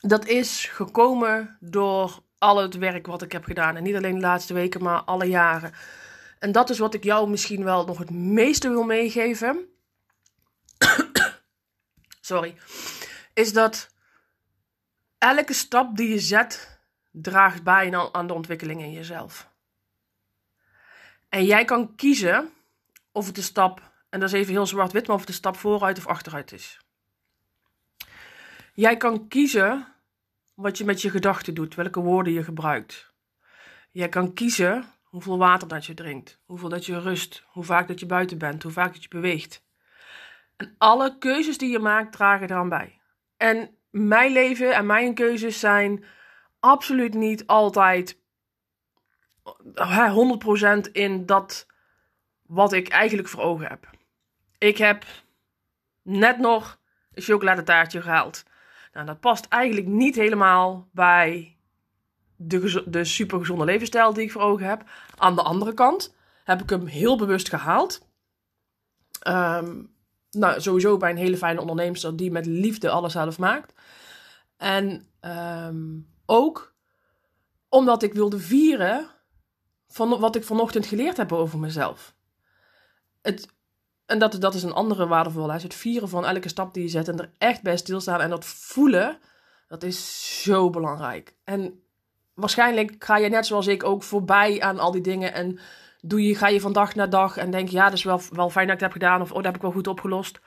dat 0.01 0.25
is 0.25 0.65
gekomen 0.65 1.57
door 1.59 2.23
al 2.45 2.57
het 2.57 2.77
werk 2.77 3.07
wat 3.07 3.21
ik 3.21 3.31
heb 3.31 3.43
gedaan. 3.43 3.75
En 3.75 3.83
niet 3.83 3.95
alleen 3.95 4.15
de 4.15 4.21
laatste 4.21 4.53
weken, 4.53 4.83
maar 4.83 5.01
alle 5.01 5.25
jaren. 5.25 5.73
En 6.39 6.51
dat 6.51 6.69
is 6.69 6.79
wat 6.79 6.93
ik 6.93 7.03
jou 7.03 7.29
misschien 7.29 7.63
wel 7.63 7.85
nog 7.85 7.97
het 7.97 8.09
meeste 8.09 8.69
wil 8.69 8.83
meegeven. 8.83 9.65
Sorry. 12.21 12.55
Is 13.33 13.53
dat 13.53 13.89
elke 15.17 15.53
stap 15.53 15.95
die 15.97 16.09
je 16.09 16.19
zet 16.19 16.79
draagt 17.11 17.63
bij 17.63 18.09
aan 18.11 18.27
de 18.27 18.33
ontwikkeling 18.33 18.81
in 18.81 18.91
jezelf. 18.91 19.49
En 21.29 21.45
jij 21.45 21.65
kan 21.65 21.95
kiezen 21.95 22.49
of 23.11 23.25
het 23.25 23.35
de 23.35 23.41
stap, 23.41 23.91
en 24.09 24.19
dat 24.19 24.29
is 24.29 24.35
even 24.39 24.53
heel 24.53 24.65
zwart-wit, 24.65 25.07
maar 25.07 25.15
of 25.15 25.21
het 25.21 25.29
de 25.29 25.35
stap 25.35 25.57
vooruit 25.57 25.97
of 25.97 26.07
achteruit 26.07 26.51
is. 26.51 26.79
Jij 28.73 28.97
kan 28.97 29.27
kiezen 29.27 29.94
wat 30.55 30.77
je 30.77 30.85
met 30.85 31.01
je 31.01 31.09
gedachten 31.09 31.53
doet, 31.53 31.75
welke 31.75 31.99
woorden 31.99 32.33
je 32.33 32.43
gebruikt. 32.43 33.13
Jij 33.91 34.09
kan 34.09 34.33
kiezen 34.33 34.85
hoeveel 35.03 35.37
water 35.37 35.67
dat 35.67 35.85
je 35.85 35.93
drinkt, 35.93 36.39
hoeveel 36.45 36.69
dat 36.69 36.85
je 36.85 36.99
rust, 36.99 37.43
hoe 37.47 37.63
vaak 37.63 37.87
dat 37.87 37.99
je 37.99 38.05
buiten 38.05 38.37
bent, 38.37 38.63
hoe 38.63 38.71
vaak 38.71 38.93
dat 38.93 39.03
je 39.03 39.09
beweegt. 39.09 39.63
En 40.55 40.75
alle 40.77 41.17
keuzes 41.17 41.57
die 41.57 41.71
je 41.71 41.79
maakt 41.79 42.11
dragen 42.11 42.49
eraan 42.49 42.69
bij. 42.69 42.99
En 43.37 43.77
mijn 43.89 44.31
leven 44.31 44.75
en 44.75 44.85
mijn 44.85 45.13
keuzes 45.13 45.59
zijn 45.59 46.03
absoluut 46.59 47.13
niet 47.13 47.47
altijd 47.47 48.17
100% 50.87 50.91
in 50.91 51.25
dat 51.25 51.67
wat 52.41 52.73
ik 52.73 52.87
eigenlijk 52.87 53.27
voor 53.27 53.41
ogen 53.41 53.67
heb. 53.67 53.89
Ik 54.57 54.77
heb 54.77 55.05
net 56.01 56.37
nog 56.37 56.79
een 57.13 57.21
chocoladetaartje 57.21 58.01
gehaald. 58.01 58.43
Nou, 58.95 59.07
dat 59.07 59.19
past 59.19 59.45
eigenlijk 59.45 59.87
niet 59.87 60.15
helemaal 60.15 60.89
bij 60.91 61.57
de, 62.35 62.83
de 62.87 63.05
supergezonde 63.05 63.65
levensstijl 63.65 64.13
die 64.13 64.23
ik 64.23 64.31
voor 64.31 64.41
ogen 64.41 64.67
heb. 64.67 64.83
Aan 65.17 65.35
de 65.35 65.41
andere 65.41 65.73
kant 65.73 66.15
heb 66.43 66.61
ik 66.61 66.69
hem 66.69 66.85
heel 66.85 67.17
bewust 67.17 67.49
gehaald. 67.49 68.07
Um, 69.27 69.93
nou, 70.31 70.61
sowieso 70.61 70.97
bij 70.97 71.09
een 71.09 71.17
hele 71.17 71.37
fijne 71.37 71.59
ondernemer 71.59 72.15
die 72.15 72.31
met 72.31 72.45
liefde 72.45 72.89
alles 72.89 73.11
zelf 73.11 73.37
maakt. 73.37 73.73
En 74.57 75.07
um, 75.21 76.09
ook 76.25 76.73
omdat 77.69 78.03
ik 78.03 78.13
wilde 78.13 78.39
vieren 78.39 79.07
van 79.87 80.19
wat 80.19 80.35
ik 80.35 80.43
vanochtend 80.43 80.85
geleerd 80.85 81.17
heb 81.17 81.31
over 81.31 81.59
mezelf. 81.59 82.15
Het, 83.21 83.47
en 84.05 84.19
dat, 84.19 84.41
dat 84.41 84.53
is 84.53 84.63
een 84.63 84.73
andere 84.73 85.07
waardevolle 85.07 85.47
les. 85.47 85.63
Het 85.63 85.73
vieren 85.73 86.09
van 86.09 86.25
elke 86.25 86.49
stap 86.49 86.73
die 86.73 86.83
je 86.83 86.89
zet 86.89 87.07
en 87.07 87.19
er 87.19 87.31
echt 87.37 87.61
bij 87.61 87.77
stilstaan 87.77 88.21
en 88.21 88.29
dat 88.29 88.45
voelen, 88.45 89.17
dat 89.67 89.83
is 89.83 90.41
zo 90.43 90.69
belangrijk. 90.69 91.35
En 91.43 91.83
waarschijnlijk 92.33 92.95
ga 93.03 93.17
je 93.17 93.29
net 93.29 93.45
zoals 93.45 93.67
ik 93.67 93.83
ook 93.83 94.03
voorbij 94.03 94.61
aan 94.61 94.79
al 94.79 94.91
die 94.91 95.01
dingen 95.01 95.33
en 95.33 95.59
doe 96.01 96.27
je, 96.27 96.35
ga 96.35 96.47
je 96.47 96.61
van 96.61 96.73
dag 96.73 96.95
naar 96.95 97.09
dag 97.09 97.37
en 97.37 97.51
denk, 97.51 97.69
ja, 97.69 97.83
dat 97.83 97.93
is 97.93 98.03
wel, 98.03 98.21
wel 98.31 98.49
fijn 98.49 98.67
dat 98.67 98.75
ik 98.75 98.81
het 98.81 98.93
heb 98.93 99.01
gedaan 99.01 99.21
of 99.21 99.29
oh, 99.29 99.35
dat 99.35 99.45
heb 99.45 99.55
ik 99.55 99.61
wel 99.61 99.71
goed 99.71 99.87
opgelost. 99.87 100.39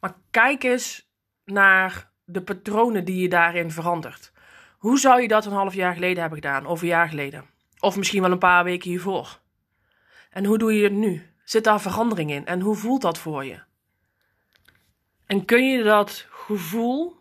Maar 0.00 0.14
kijk 0.30 0.62
eens 0.62 1.08
naar 1.44 2.10
de 2.24 2.42
patronen 2.42 3.04
die 3.04 3.22
je 3.22 3.28
daarin 3.28 3.70
verandert. 3.70 4.32
Hoe 4.78 4.98
zou 4.98 5.22
je 5.22 5.28
dat 5.28 5.46
een 5.46 5.52
half 5.52 5.74
jaar 5.74 5.94
geleden 5.94 6.20
hebben 6.20 6.42
gedaan, 6.42 6.66
of 6.66 6.82
een 6.82 6.88
jaar 6.88 7.08
geleden? 7.08 7.44
Of 7.78 7.96
misschien 7.96 8.22
wel 8.22 8.30
een 8.30 8.38
paar 8.38 8.64
weken 8.64 8.90
hiervoor? 8.90 9.40
En 10.30 10.44
hoe 10.44 10.58
doe 10.58 10.74
je 10.74 10.82
het 10.82 10.92
nu? 10.92 11.35
Zit 11.46 11.64
daar 11.64 11.80
verandering 11.80 12.30
in? 12.30 12.46
En 12.46 12.60
hoe 12.60 12.74
voelt 12.74 13.02
dat 13.02 13.18
voor 13.18 13.44
je? 13.44 13.60
En 15.26 15.44
kun 15.44 15.68
je 15.68 15.82
dat 15.82 16.26
gevoel, 16.30 17.16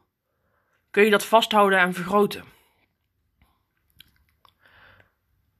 kun 0.91 1.03
je 1.03 1.09
dat 1.09 1.25
vasthouden 1.25 1.79
en 1.79 1.93
vergroten? 1.93 2.43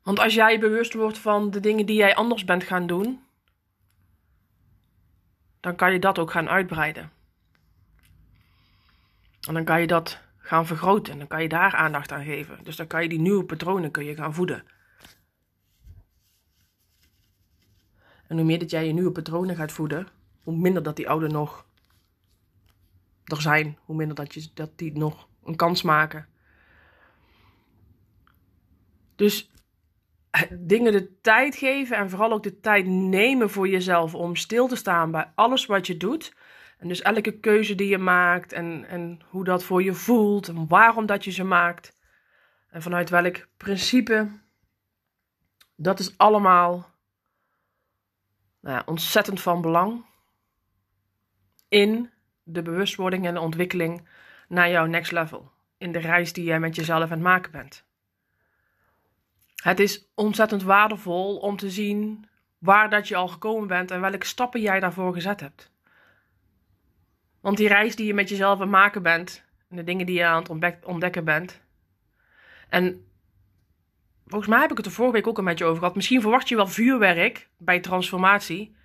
Want 0.04 0.20
als 0.20 0.34
jij 0.34 0.60
bewust 0.60 0.94
wordt 0.94 1.18
van 1.18 1.52
de 1.52 1.60
dingen 1.60 1.86
die 1.86 1.96
jij 1.96 2.16
anders 2.16 2.46
bent 2.46 2.64
gaan 2.64 2.88
doen, 2.88 3.24
dan 5.60 5.76
kan 5.76 5.94
je 5.94 6.00
dat 6.00 6.20
ook 6.20 6.32
gaan 6.32 6.50
uitbreiden. 6.50 7.12
En 9.48 9.54
dan 9.54 9.64
kan 9.64 9.82
je 9.82 9.88
dat 9.88 10.20
gaan 10.38 10.66
vergroten 10.66 11.14
en 11.14 11.20
dan 11.20 11.28
kan 11.28 11.42
je 11.42 11.50
daar 11.50 11.76
aandacht 11.76 12.12
aan 12.12 12.24
geven. 12.24 12.64
Dus 12.64 12.76
dan 12.76 12.88
kan 12.88 13.02
je 13.02 13.10
die 13.10 13.20
nieuwe 13.20 13.44
patronen 13.44 13.92
kun 13.92 14.06
je 14.06 14.16
gaan 14.16 14.34
voeden. 14.34 14.64
En 18.28 18.36
hoe 18.36 18.46
meer 18.46 18.60
dat 18.60 18.70
jij 18.70 18.88
je 18.88 18.94
nieuwe 18.94 19.12
patronen 19.12 19.56
gaat 19.56 19.72
voeden, 19.72 20.08
hoe 20.44 20.58
minder 20.58 20.84
dat 20.84 20.96
die 20.96 21.10
oude 21.10 21.28
nog 21.28 21.66
er 23.24 23.42
zijn, 23.42 23.78
hoe 23.86 23.96
minder 23.96 24.16
dat, 24.16 24.34
je, 24.34 24.48
dat 24.54 24.78
die 24.78 24.98
nog 24.98 25.28
een 25.44 25.56
kans 25.56 25.82
maken. 25.82 26.28
Dus 29.16 29.52
dingen 30.60 30.92
de 30.92 31.22
tijd 31.22 31.56
geven 31.56 31.98
en 31.98 32.10
vooral 32.10 32.32
ook 32.32 32.44
de 32.44 32.60
tijd 32.60 32.86
nemen 32.86 33.50
voor 33.50 33.68
jezelf 33.68 34.16
om 34.16 34.36
stil 34.36 34.68
te 34.68 34.76
staan 34.76 35.12
bij 35.12 35.32
alles 35.36 35.66
wat 35.66 35.88
je 35.88 35.98
doet. 35.98 36.34
En 36.78 36.88
dus 36.88 37.02
elke 37.02 37.40
keuze 37.40 37.76
die 37.76 37.88
je 37.88 37.98
maakt 37.98 38.54
en, 38.54 38.86
en 38.88 39.20
hoe 39.30 39.44
dat 39.44 39.64
voor 39.64 39.84
je 39.84 39.94
voelt 39.94 40.48
en 40.48 40.68
waarom 40.68 41.06
dat 41.06 41.24
je 41.24 41.32
ze 41.32 41.44
maakt. 41.44 41.98
En 42.70 42.82
vanuit 42.82 43.10
welk 43.10 43.48
principe. 43.58 44.28
Dat 45.76 46.00
is 46.00 46.18
allemaal 46.18 46.95
nou 48.66 48.78
ja, 48.78 48.84
ontzettend 48.86 49.42
van 49.42 49.62
belang 49.62 50.06
in 51.68 52.10
de 52.44 52.62
bewustwording 52.62 53.26
en 53.26 53.34
de 53.34 53.40
ontwikkeling 53.40 54.08
naar 54.48 54.70
jouw 54.70 54.86
next 54.86 55.12
level. 55.12 55.52
In 55.78 55.92
de 55.92 56.00
reis 56.00 56.34
die 56.34 56.44
jij 56.44 56.60
met 56.60 56.76
jezelf 56.76 57.04
aan 57.04 57.10
het 57.10 57.20
maken 57.20 57.52
bent. 57.52 57.84
Het 59.56 59.80
is 59.80 60.08
ontzettend 60.16 60.64
waardevol 60.64 61.38
om 61.38 61.58
te 61.58 61.70
zien 61.70 62.28
waar 62.58 62.90
dat 62.90 63.08
je 63.08 63.16
al 63.16 63.28
gekomen 63.28 63.68
bent 63.68 63.92
en 63.92 64.02
welke 64.02 64.26
stappen 64.26 64.62
jij 64.62 64.80
daarvoor 64.80 65.14
gezet 65.14 65.40
hebt. 65.40 65.72
Want 67.40 67.58
die 67.58 67.68
reis 67.68 67.96
die 67.96 68.06
je 68.06 68.14
met 68.14 68.30
jezelf 68.30 68.56
aan 68.56 68.62
het 68.62 68.70
maken 68.70 69.02
bent, 69.02 69.44
en 69.70 69.76
de 69.76 69.84
dingen 69.84 70.06
die 70.06 70.16
je 70.16 70.26
aan 70.26 70.44
het 70.44 70.86
ontdekken 70.86 71.24
bent. 71.24 71.62
En 72.70 73.05
volgens 74.26 74.52
mij 74.52 74.62
heb 74.62 74.72
ik 74.72 74.78
het 74.78 74.86
er 74.86 74.92
vorige 74.92 75.14
week 75.14 75.28
ook 75.28 75.38
een 75.38 75.46
beetje 75.46 75.66
over 75.66 75.78
gehad. 75.78 75.96
Misschien 75.96 76.22
verwacht 76.22 76.50
je 76.50 76.56
wel 76.56 76.68
vuurwerk 76.68 77.50
bij 77.58 77.80
transformatie. 77.80 78.76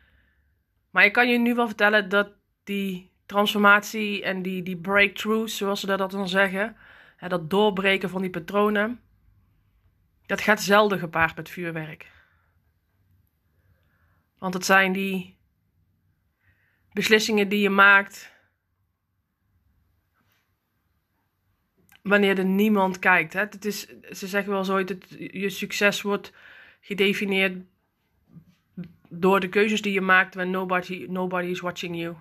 Maar 0.90 1.04
ik 1.04 1.12
kan 1.12 1.28
je 1.28 1.38
nu 1.38 1.54
wel 1.54 1.66
vertellen 1.66 2.08
dat 2.08 2.28
die 2.64 3.10
transformatie 3.26 4.22
en 4.22 4.42
die, 4.42 4.62
die 4.62 4.76
breakthroughs, 4.76 5.56
zoals 5.56 5.80
ze 5.80 5.86
dat 5.86 6.10
dan 6.10 6.28
zeggen, 6.28 6.76
hè, 7.16 7.28
dat 7.28 7.50
doorbreken 7.50 8.10
van 8.10 8.20
die 8.20 8.30
patronen, 8.30 9.00
dat 10.26 10.40
gaat 10.40 10.62
zelden 10.62 10.98
gepaard 10.98 11.36
met 11.36 11.48
vuurwerk. 11.48 12.10
Want 14.38 14.54
het 14.54 14.64
zijn 14.64 14.92
die 14.92 15.36
beslissingen 16.92 17.48
die 17.48 17.60
je 17.60 17.70
maakt 17.70 18.32
wanneer 22.10 22.38
er 22.38 22.44
niemand 22.44 22.98
kijkt. 22.98 23.32
Hè? 23.32 23.40
Het 23.40 23.64
is, 23.64 23.86
ze 24.10 24.26
zeggen 24.26 24.52
wel 24.52 24.64
zo 24.64 24.84
dat 24.84 24.96
je 25.18 25.50
succes 25.50 26.02
wordt 26.02 26.32
gedefinieerd 26.80 27.56
door 29.08 29.40
de 29.40 29.48
keuzes 29.48 29.82
die 29.82 29.92
je 29.92 30.00
maakt 30.00 30.34
when 30.34 30.50
nobody, 30.50 31.06
nobody 31.08 31.46
is 31.46 31.60
watching 31.60 31.96
you. 31.96 32.14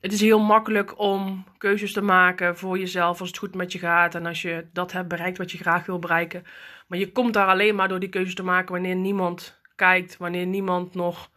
Het 0.00 0.12
is 0.12 0.20
heel 0.20 0.40
makkelijk 0.40 0.98
om 0.98 1.44
keuzes 1.58 1.92
te 1.92 2.00
maken 2.00 2.56
voor 2.56 2.78
jezelf 2.78 3.20
als 3.20 3.28
het 3.28 3.38
goed 3.38 3.54
met 3.54 3.72
je 3.72 3.78
gaat 3.78 4.14
en 4.14 4.26
als 4.26 4.42
je 4.42 4.66
dat 4.72 4.92
hebt 4.92 5.08
bereikt 5.08 5.38
wat 5.38 5.50
je 5.50 5.58
graag 5.58 5.86
wil 5.86 5.98
bereiken. 5.98 6.44
Maar 6.86 6.98
je 6.98 7.12
komt 7.12 7.34
daar 7.34 7.46
alleen 7.46 7.74
maar 7.74 7.88
door 7.88 8.00
die 8.00 8.08
keuzes 8.08 8.34
te 8.34 8.42
maken 8.42 8.72
wanneer 8.72 8.96
niemand 8.96 9.60
kijkt, 9.76 10.16
wanneer 10.16 10.46
niemand 10.46 10.94
nog, 10.94 11.30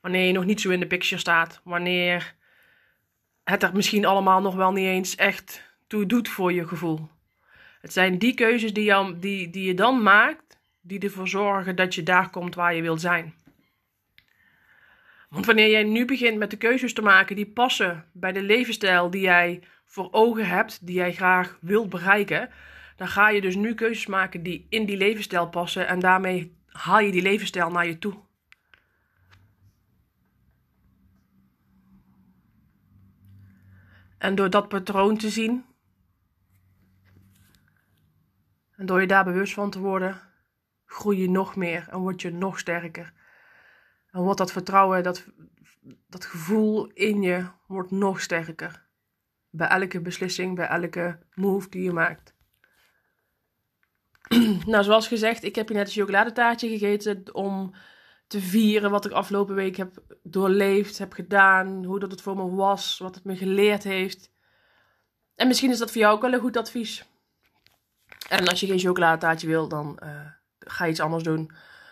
wanneer 0.00 0.26
je 0.26 0.32
nog 0.32 0.44
niet 0.44 0.60
zo 0.60 0.70
in 0.70 0.80
de 0.80 0.86
picture 0.86 1.20
staat, 1.20 1.60
wanneer 1.64 2.34
het 3.44 3.62
er 3.62 3.70
misschien 3.74 4.06
allemaal 4.06 4.40
nog 4.40 4.54
wel 4.54 4.72
niet 4.72 4.86
eens 4.86 5.14
echt 5.14 5.65
toe 5.86 6.06
doet 6.06 6.28
voor 6.28 6.52
je 6.52 6.68
gevoel. 6.68 7.08
Het 7.80 7.92
zijn 7.92 8.18
die 8.18 8.34
keuzes 8.34 8.72
die, 8.72 9.18
die, 9.18 9.50
die 9.50 9.66
je 9.66 9.74
dan 9.74 10.02
maakt, 10.02 10.58
die 10.80 11.00
ervoor 11.00 11.28
zorgen 11.28 11.76
dat 11.76 11.94
je 11.94 12.02
daar 12.02 12.30
komt 12.30 12.54
waar 12.54 12.74
je 12.74 12.82
wilt 12.82 13.00
zijn. 13.00 13.34
Want 15.28 15.46
wanneer 15.46 15.70
jij 15.70 15.82
nu 15.82 16.04
begint 16.04 16.38
met 16.38 16.50
de 16.50 16.56
keuzes 16.56 16.92
te 16.92 17.02
maken 17.02 17.36
die 17.36 17.46
passen 17.46 18.04
bij 18.12 18.32
de 18.32 18.42
levensstijl 18.42 19.10
die 19.10 19.20
jij 19.20 19.62
voor 19.84 20.08
ogen 20.10 20.48
hebt, 20.48 20.86
die 20.86 20.94
jij 20.94 21.12
graag 21.12 21.58
wilt 21.60 21.88
bereiken, 21.88 22.50
dan 22.96 23.08
ga 23.08 23.28
je 23.28 23.40
dus 23.40 23.54
nu 23.54 23.74
keuzes 23.74 24.06
maken 24.06 24.42
die 24.42 24.66
in 24.68 24.86
die 24.86 24.96
levensstijl 24.96 25.48
passen 25.48 25.88
en 25.88 25.98
daarmee 25.98 26.56
haal 26.66 27.00
je 27.00 27.12
die 27.12 27.22
levensstijl 27.22 27.70
naar 27.70 27.86
je 27.86 27.98
toe. 27.98 28.14
En 34.18 34.34
door 34.34 34.50
dat 34.50 34.68
patroon 34.68 35.16
te 35.16 35.30
zien, 35.30 35.64
en 38.76 38.86
door 38.86 39.00
je 39.00 39.06
daar 39.06 39.24
bewust 39.24 39.54
van 39.54 39.70
te 39.70 39.78
worden, 39.78 40.20
groei 40.84 41.20
je 41.20 41.30
nog 41.30 41.56
meer 41.56 41.86
en 41.90 41.98
word 41.98 42.22
je 42.22 42.32
nog 42.32 42.58
sterker. 42.58 43.12
En 44.10 44.22
wordt 44.22 44.38
dat 44.38 44.52
vertrouwen, 44.52 45.02
dat, 45.02 45.26
dat 46.06 46.24
gevoel 46.24 46.86
in 46.86 47.22
je, 47.22 47.46
wordt 47.66 47.90
nog 47.90 48.20
sterker. 48.20 48.84
Bij 49.50 49.68
elke 49.68 50.00
beslissing, 50.00 50.54
bij 50.54 50.66
elke 50.66 51.18
move 51.34 51.68
die 51.68 51.82
je 51.82 51.92
maakt. 51.92 52.34
nou, 54.66 54.84
zoals 54.84 55.08
gezegd, 55.08 55.44
ik 55.44 55.54
heb 55.54 55.68
je 55.68 55.74
net 55.74 55.86
een 55.86 55.92
chocoladetaartje 55.92 56.68
gegeten 56.68 57.34
om 57.34 57.74
te 58.26 58.40
vieren 58.40 58.90
wat 58.90 59.04
ik 59.04 59.12
afgelopen 59.12 59.54
week 59.54 59.76
heb 59.76 60.02
doorleefd, 60.22 60.98
heb 60.98 61.12
gedaan, 61.12 61.84
hoe 61.84 61.98
dat 61.98 62.10
het 62.10 62.22
voor 62.22 62.36
me 62.36 62.54
was, 62.54 62.98
wat 62.98 63.14
het 63.14 63.24
me 63.24 63.36
geleerd 63.36 63.84
heeft. 63.84 64.30
En 65.34 65.46
misschien 65.46 65.70
is 65.70 65.78
dat 65.78 65.90
voor 65.92 66.00
jou 66.00 66.14
ook 66.14 66.22
wel 66.22 66.32
een 66.32 66.40
goed 66.40 66.56
advies. 66.56 67.06
En 68.28 68.48
als 68.48 68.60
je 68.60 68.66
geen 68.66 68.78
chocoladetaartje 68.78 69.46
wil, 69.46 69.68
dan 69.68 70.00
uh, 70.02 70.30
ga 70.58 70.86
iets 70.86 71.00
anders 71.00 71.22
doen. 71.22 71.50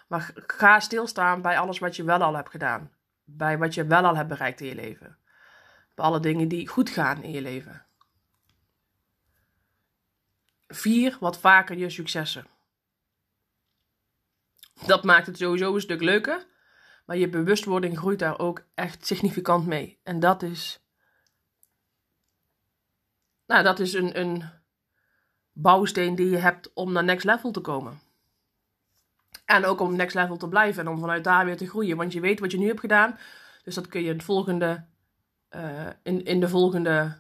Maar 0.08 0.32
ga 0.34 0.80
stilstaan 0.80 1.42
bij 1.42 1.58
alles 1.58 1.78
wat 1.78 1.96
je 1.96 2.04
wel 2.04 2.22
al 2.22 2.34
hebt 2.34 2.50
gedaan. 2.50 2.90
Bij 3.24 3.58
wat 3.58 3.74
je 3.74 3.86
wel 3.86 4.04
al 4.04 4.16
hebt 4.16 4.28
bereikt 4.28 4.60
in 4.60 4.66
je 4.66 4.74
leven. 4.74 5.18
Bij 5.94 6.04
alle 6.04 6.20
dingen 6.20 6.48
die 6.48 6.68
goed 6.68 6.90
gaan 6.90 7.22
in 7.22 7.30
je 7.30 7.42
leven. 7.42 7.86
Vier 10.68 11.16
wat 11.20 11.38
vaker 11.38 11.76
je 11.76 11.90
successen. 11.90 12.46
Dat 14.86 15.04
maakt 15.04 15.26
het 15.26 15.38
sowieso 15.38 15.74
een 15.74 15.80
stuk 15.80 16.02
leuker. 16.02 16.46
Maar 17.04 17.16
je 17.16 17.28
bewustwording 17.28 17.98
groeit 17.98 18.18
daar 18.18 18.38
ook 18.38 18.64
echt 18.74 19.06
significant 19.06 19.66
mee. 19.66 20.00
En 20.02 20.20
dat 20.20 20.42
is. 20.42 20.84
Nou, 23.46 23.62
dat 23.62 23.78
is 23.78 23.92
een, 23.92 24.20
een 24.20 24.50
bouwsteen 25.54 26.14
die 26.14 26.30
je 26.30 26.36
hebt 26.36 26.72
om 26.72 26.92
naar 26.92 27.04
next 27.04 27.24
level 27.24 27.50
te 27.50 27.60
komen. 27.60 28.00
En 29.44 29.64
ook 29.64 29.80
om 29.80 29.96
next 29.96 30.14
level 30.14 30.36
te 30.36 30.48
blijven 30.48 30.86
en 30.86 30.92
om 30.92 30.98
vanuit 30.98 31.24
daar 31.24 31.44
weer 31.44 31.56
te 31.56 31.68
groeien. 31.68 31.96
Want 31.96 32.12
je 32.12 32.20
weet 32.20 32.40
wat 32.40 32.50
je 32.50 32.58
nu 32.58 32.66
hebt 32.66 32.80
gedaan. 32.80 33.18
Dus 33.64 33.74
dat 33.74 33.88
kun 33.88 34.00
je 34.00 34.08
in, 34.08 34.14
het 34.14 34.24
volgende, 34.24 34.84
uh, 35.56 35.86
in, 36.02 36.40
de 36.40 36.48
volgende 36.48 37.16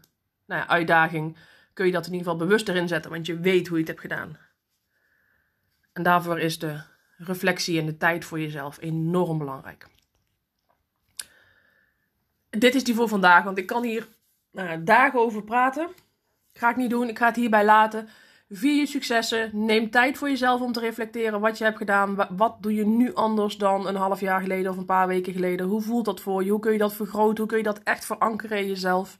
nou 0.46 0.60
ja, 0.60 0.68
uitdaging. 0.68 1.36
Kun 1.72 1.86
je 1.86 1.92
dat 1.92 2.06
in 2.06 2.12
ieder 2.12 2.26
geval 2.26 2.46
bewust 2.46 2.68
erin 2.68 2.88
zetten. 2.88 3.10
Want 3.10 3.26
je 3.26 3.38
weet 3.38 3.66
hoe 3.66 3.78
je 3.78 3.84
het 3.84 3.88
hebt 3.88 4.00
gedaan. 4.00 4.36
En 5.92 6.02
daarvoor 6.02 6.40
is 6.40 6.58
de 6.58 6.80
reflectie 7.16 7.80
en 7.80 7.86
de 7.86 7.96
tijd 7.96 8.24
voor 8.24 8.40
jezelf 8.40 8.78
enorm 8.80 9.38
belangrijk. 9.38 9.86
Dit 12.50 12.74
is 12.74 12.84
die 12.84 12.94
voor 12.94 13.08
vandaag. 13.08 13.44
Want 13.44 13.58
ik 13.58 13.66
kan 13.66 13.82
hier 13.82 14.08
nou, 14.50 14.84
dagen 14.84 15.20
over 15.20 15.42
praten. 15.42 15.88
Ga 16.52 16.70
ik 16.70 16.76
niet 16.76 16.90
doen. 16.90 17.08
Ik 17.08 17.18
ga 17.18 17.26
het 17.26 17.36
hierbij 17.36 17.64
laten. 17.64 18.08
Vier 18.48 18.74
je 18.74 18.86
successen. 18.86 19.64
Neem 19.64 19.90
tijd 19.90 20.18
voor 20.18 20.28
jezelf 20.28 20.60
om 20.60 20.72
te 20.72 20.80
reflecteren 20.80 21.40
wat 21.40 21.58
je 21.58 21.64
hebt 21.64 21.76
gedaan. 21.76 22.36
Wat 22.36 22.62
doe 22.62 22.74
je 22.74 22.86
nu 22.86 23.14
anders 23.14 23.56
dan 23.56 23.86
een 23.86 23.96
half 23.96 24.20
jaar 24.20 24.40
geleden 24.40 24.70
of 24.70 24.76
een 24.76 24.84
paar 24.84 25.06
weken 25.06 25.32
geleden? 25.32 25.66
Hoe 25.66 25.80
voelt 25.80 26.04
dat 26.04 26.20
voor 26.20 26.44
je? 26.44 26.50
Hoe 26.50 26.60
kun 26.60 26.72
je 26.72 26.78
dat 26.78 26.94
vergroten? 26.94 27.36
Hoe 27.36 27.46
kun 27.46 27.56
je 27.56 27.62
dat 27.62 27.80
echt 27.82 28.06
verankeren 28.06 28.58
in 28.58 28.66
jezelf? 28.66 29.18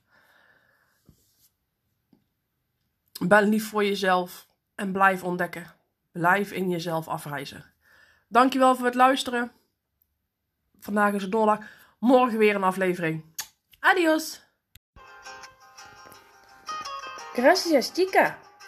Ben 3.26 3.48
lief 3.48 3.68
voor 3.68 3.84
jezelf 3.84 4.48
en 4.74 4.92
blijf 4.92 5.22
ontdekken. 5.22 5.74
Blijf 6.12 6.52
in 6.52 6.70
jezelf 6.70 7.08
afreizen. 7.08 7.64
Dankjewel 8.28 8.76
voor 8.76 8.84
het 8.87 8.94
luisteren. 8.94 9.52
Vandaag 10.80 11.12
is 11.12 11.22
het 11.22 11.32
donderdag. 11.32 11.66
Morgen 11.98 12.38
weer 12.38 12.54
een 12.54 12.62
aflevering. 12.62 13.24
Adios. 13.80 14.42
Gracias, 17.32 17.90
chica. 17.94 18.38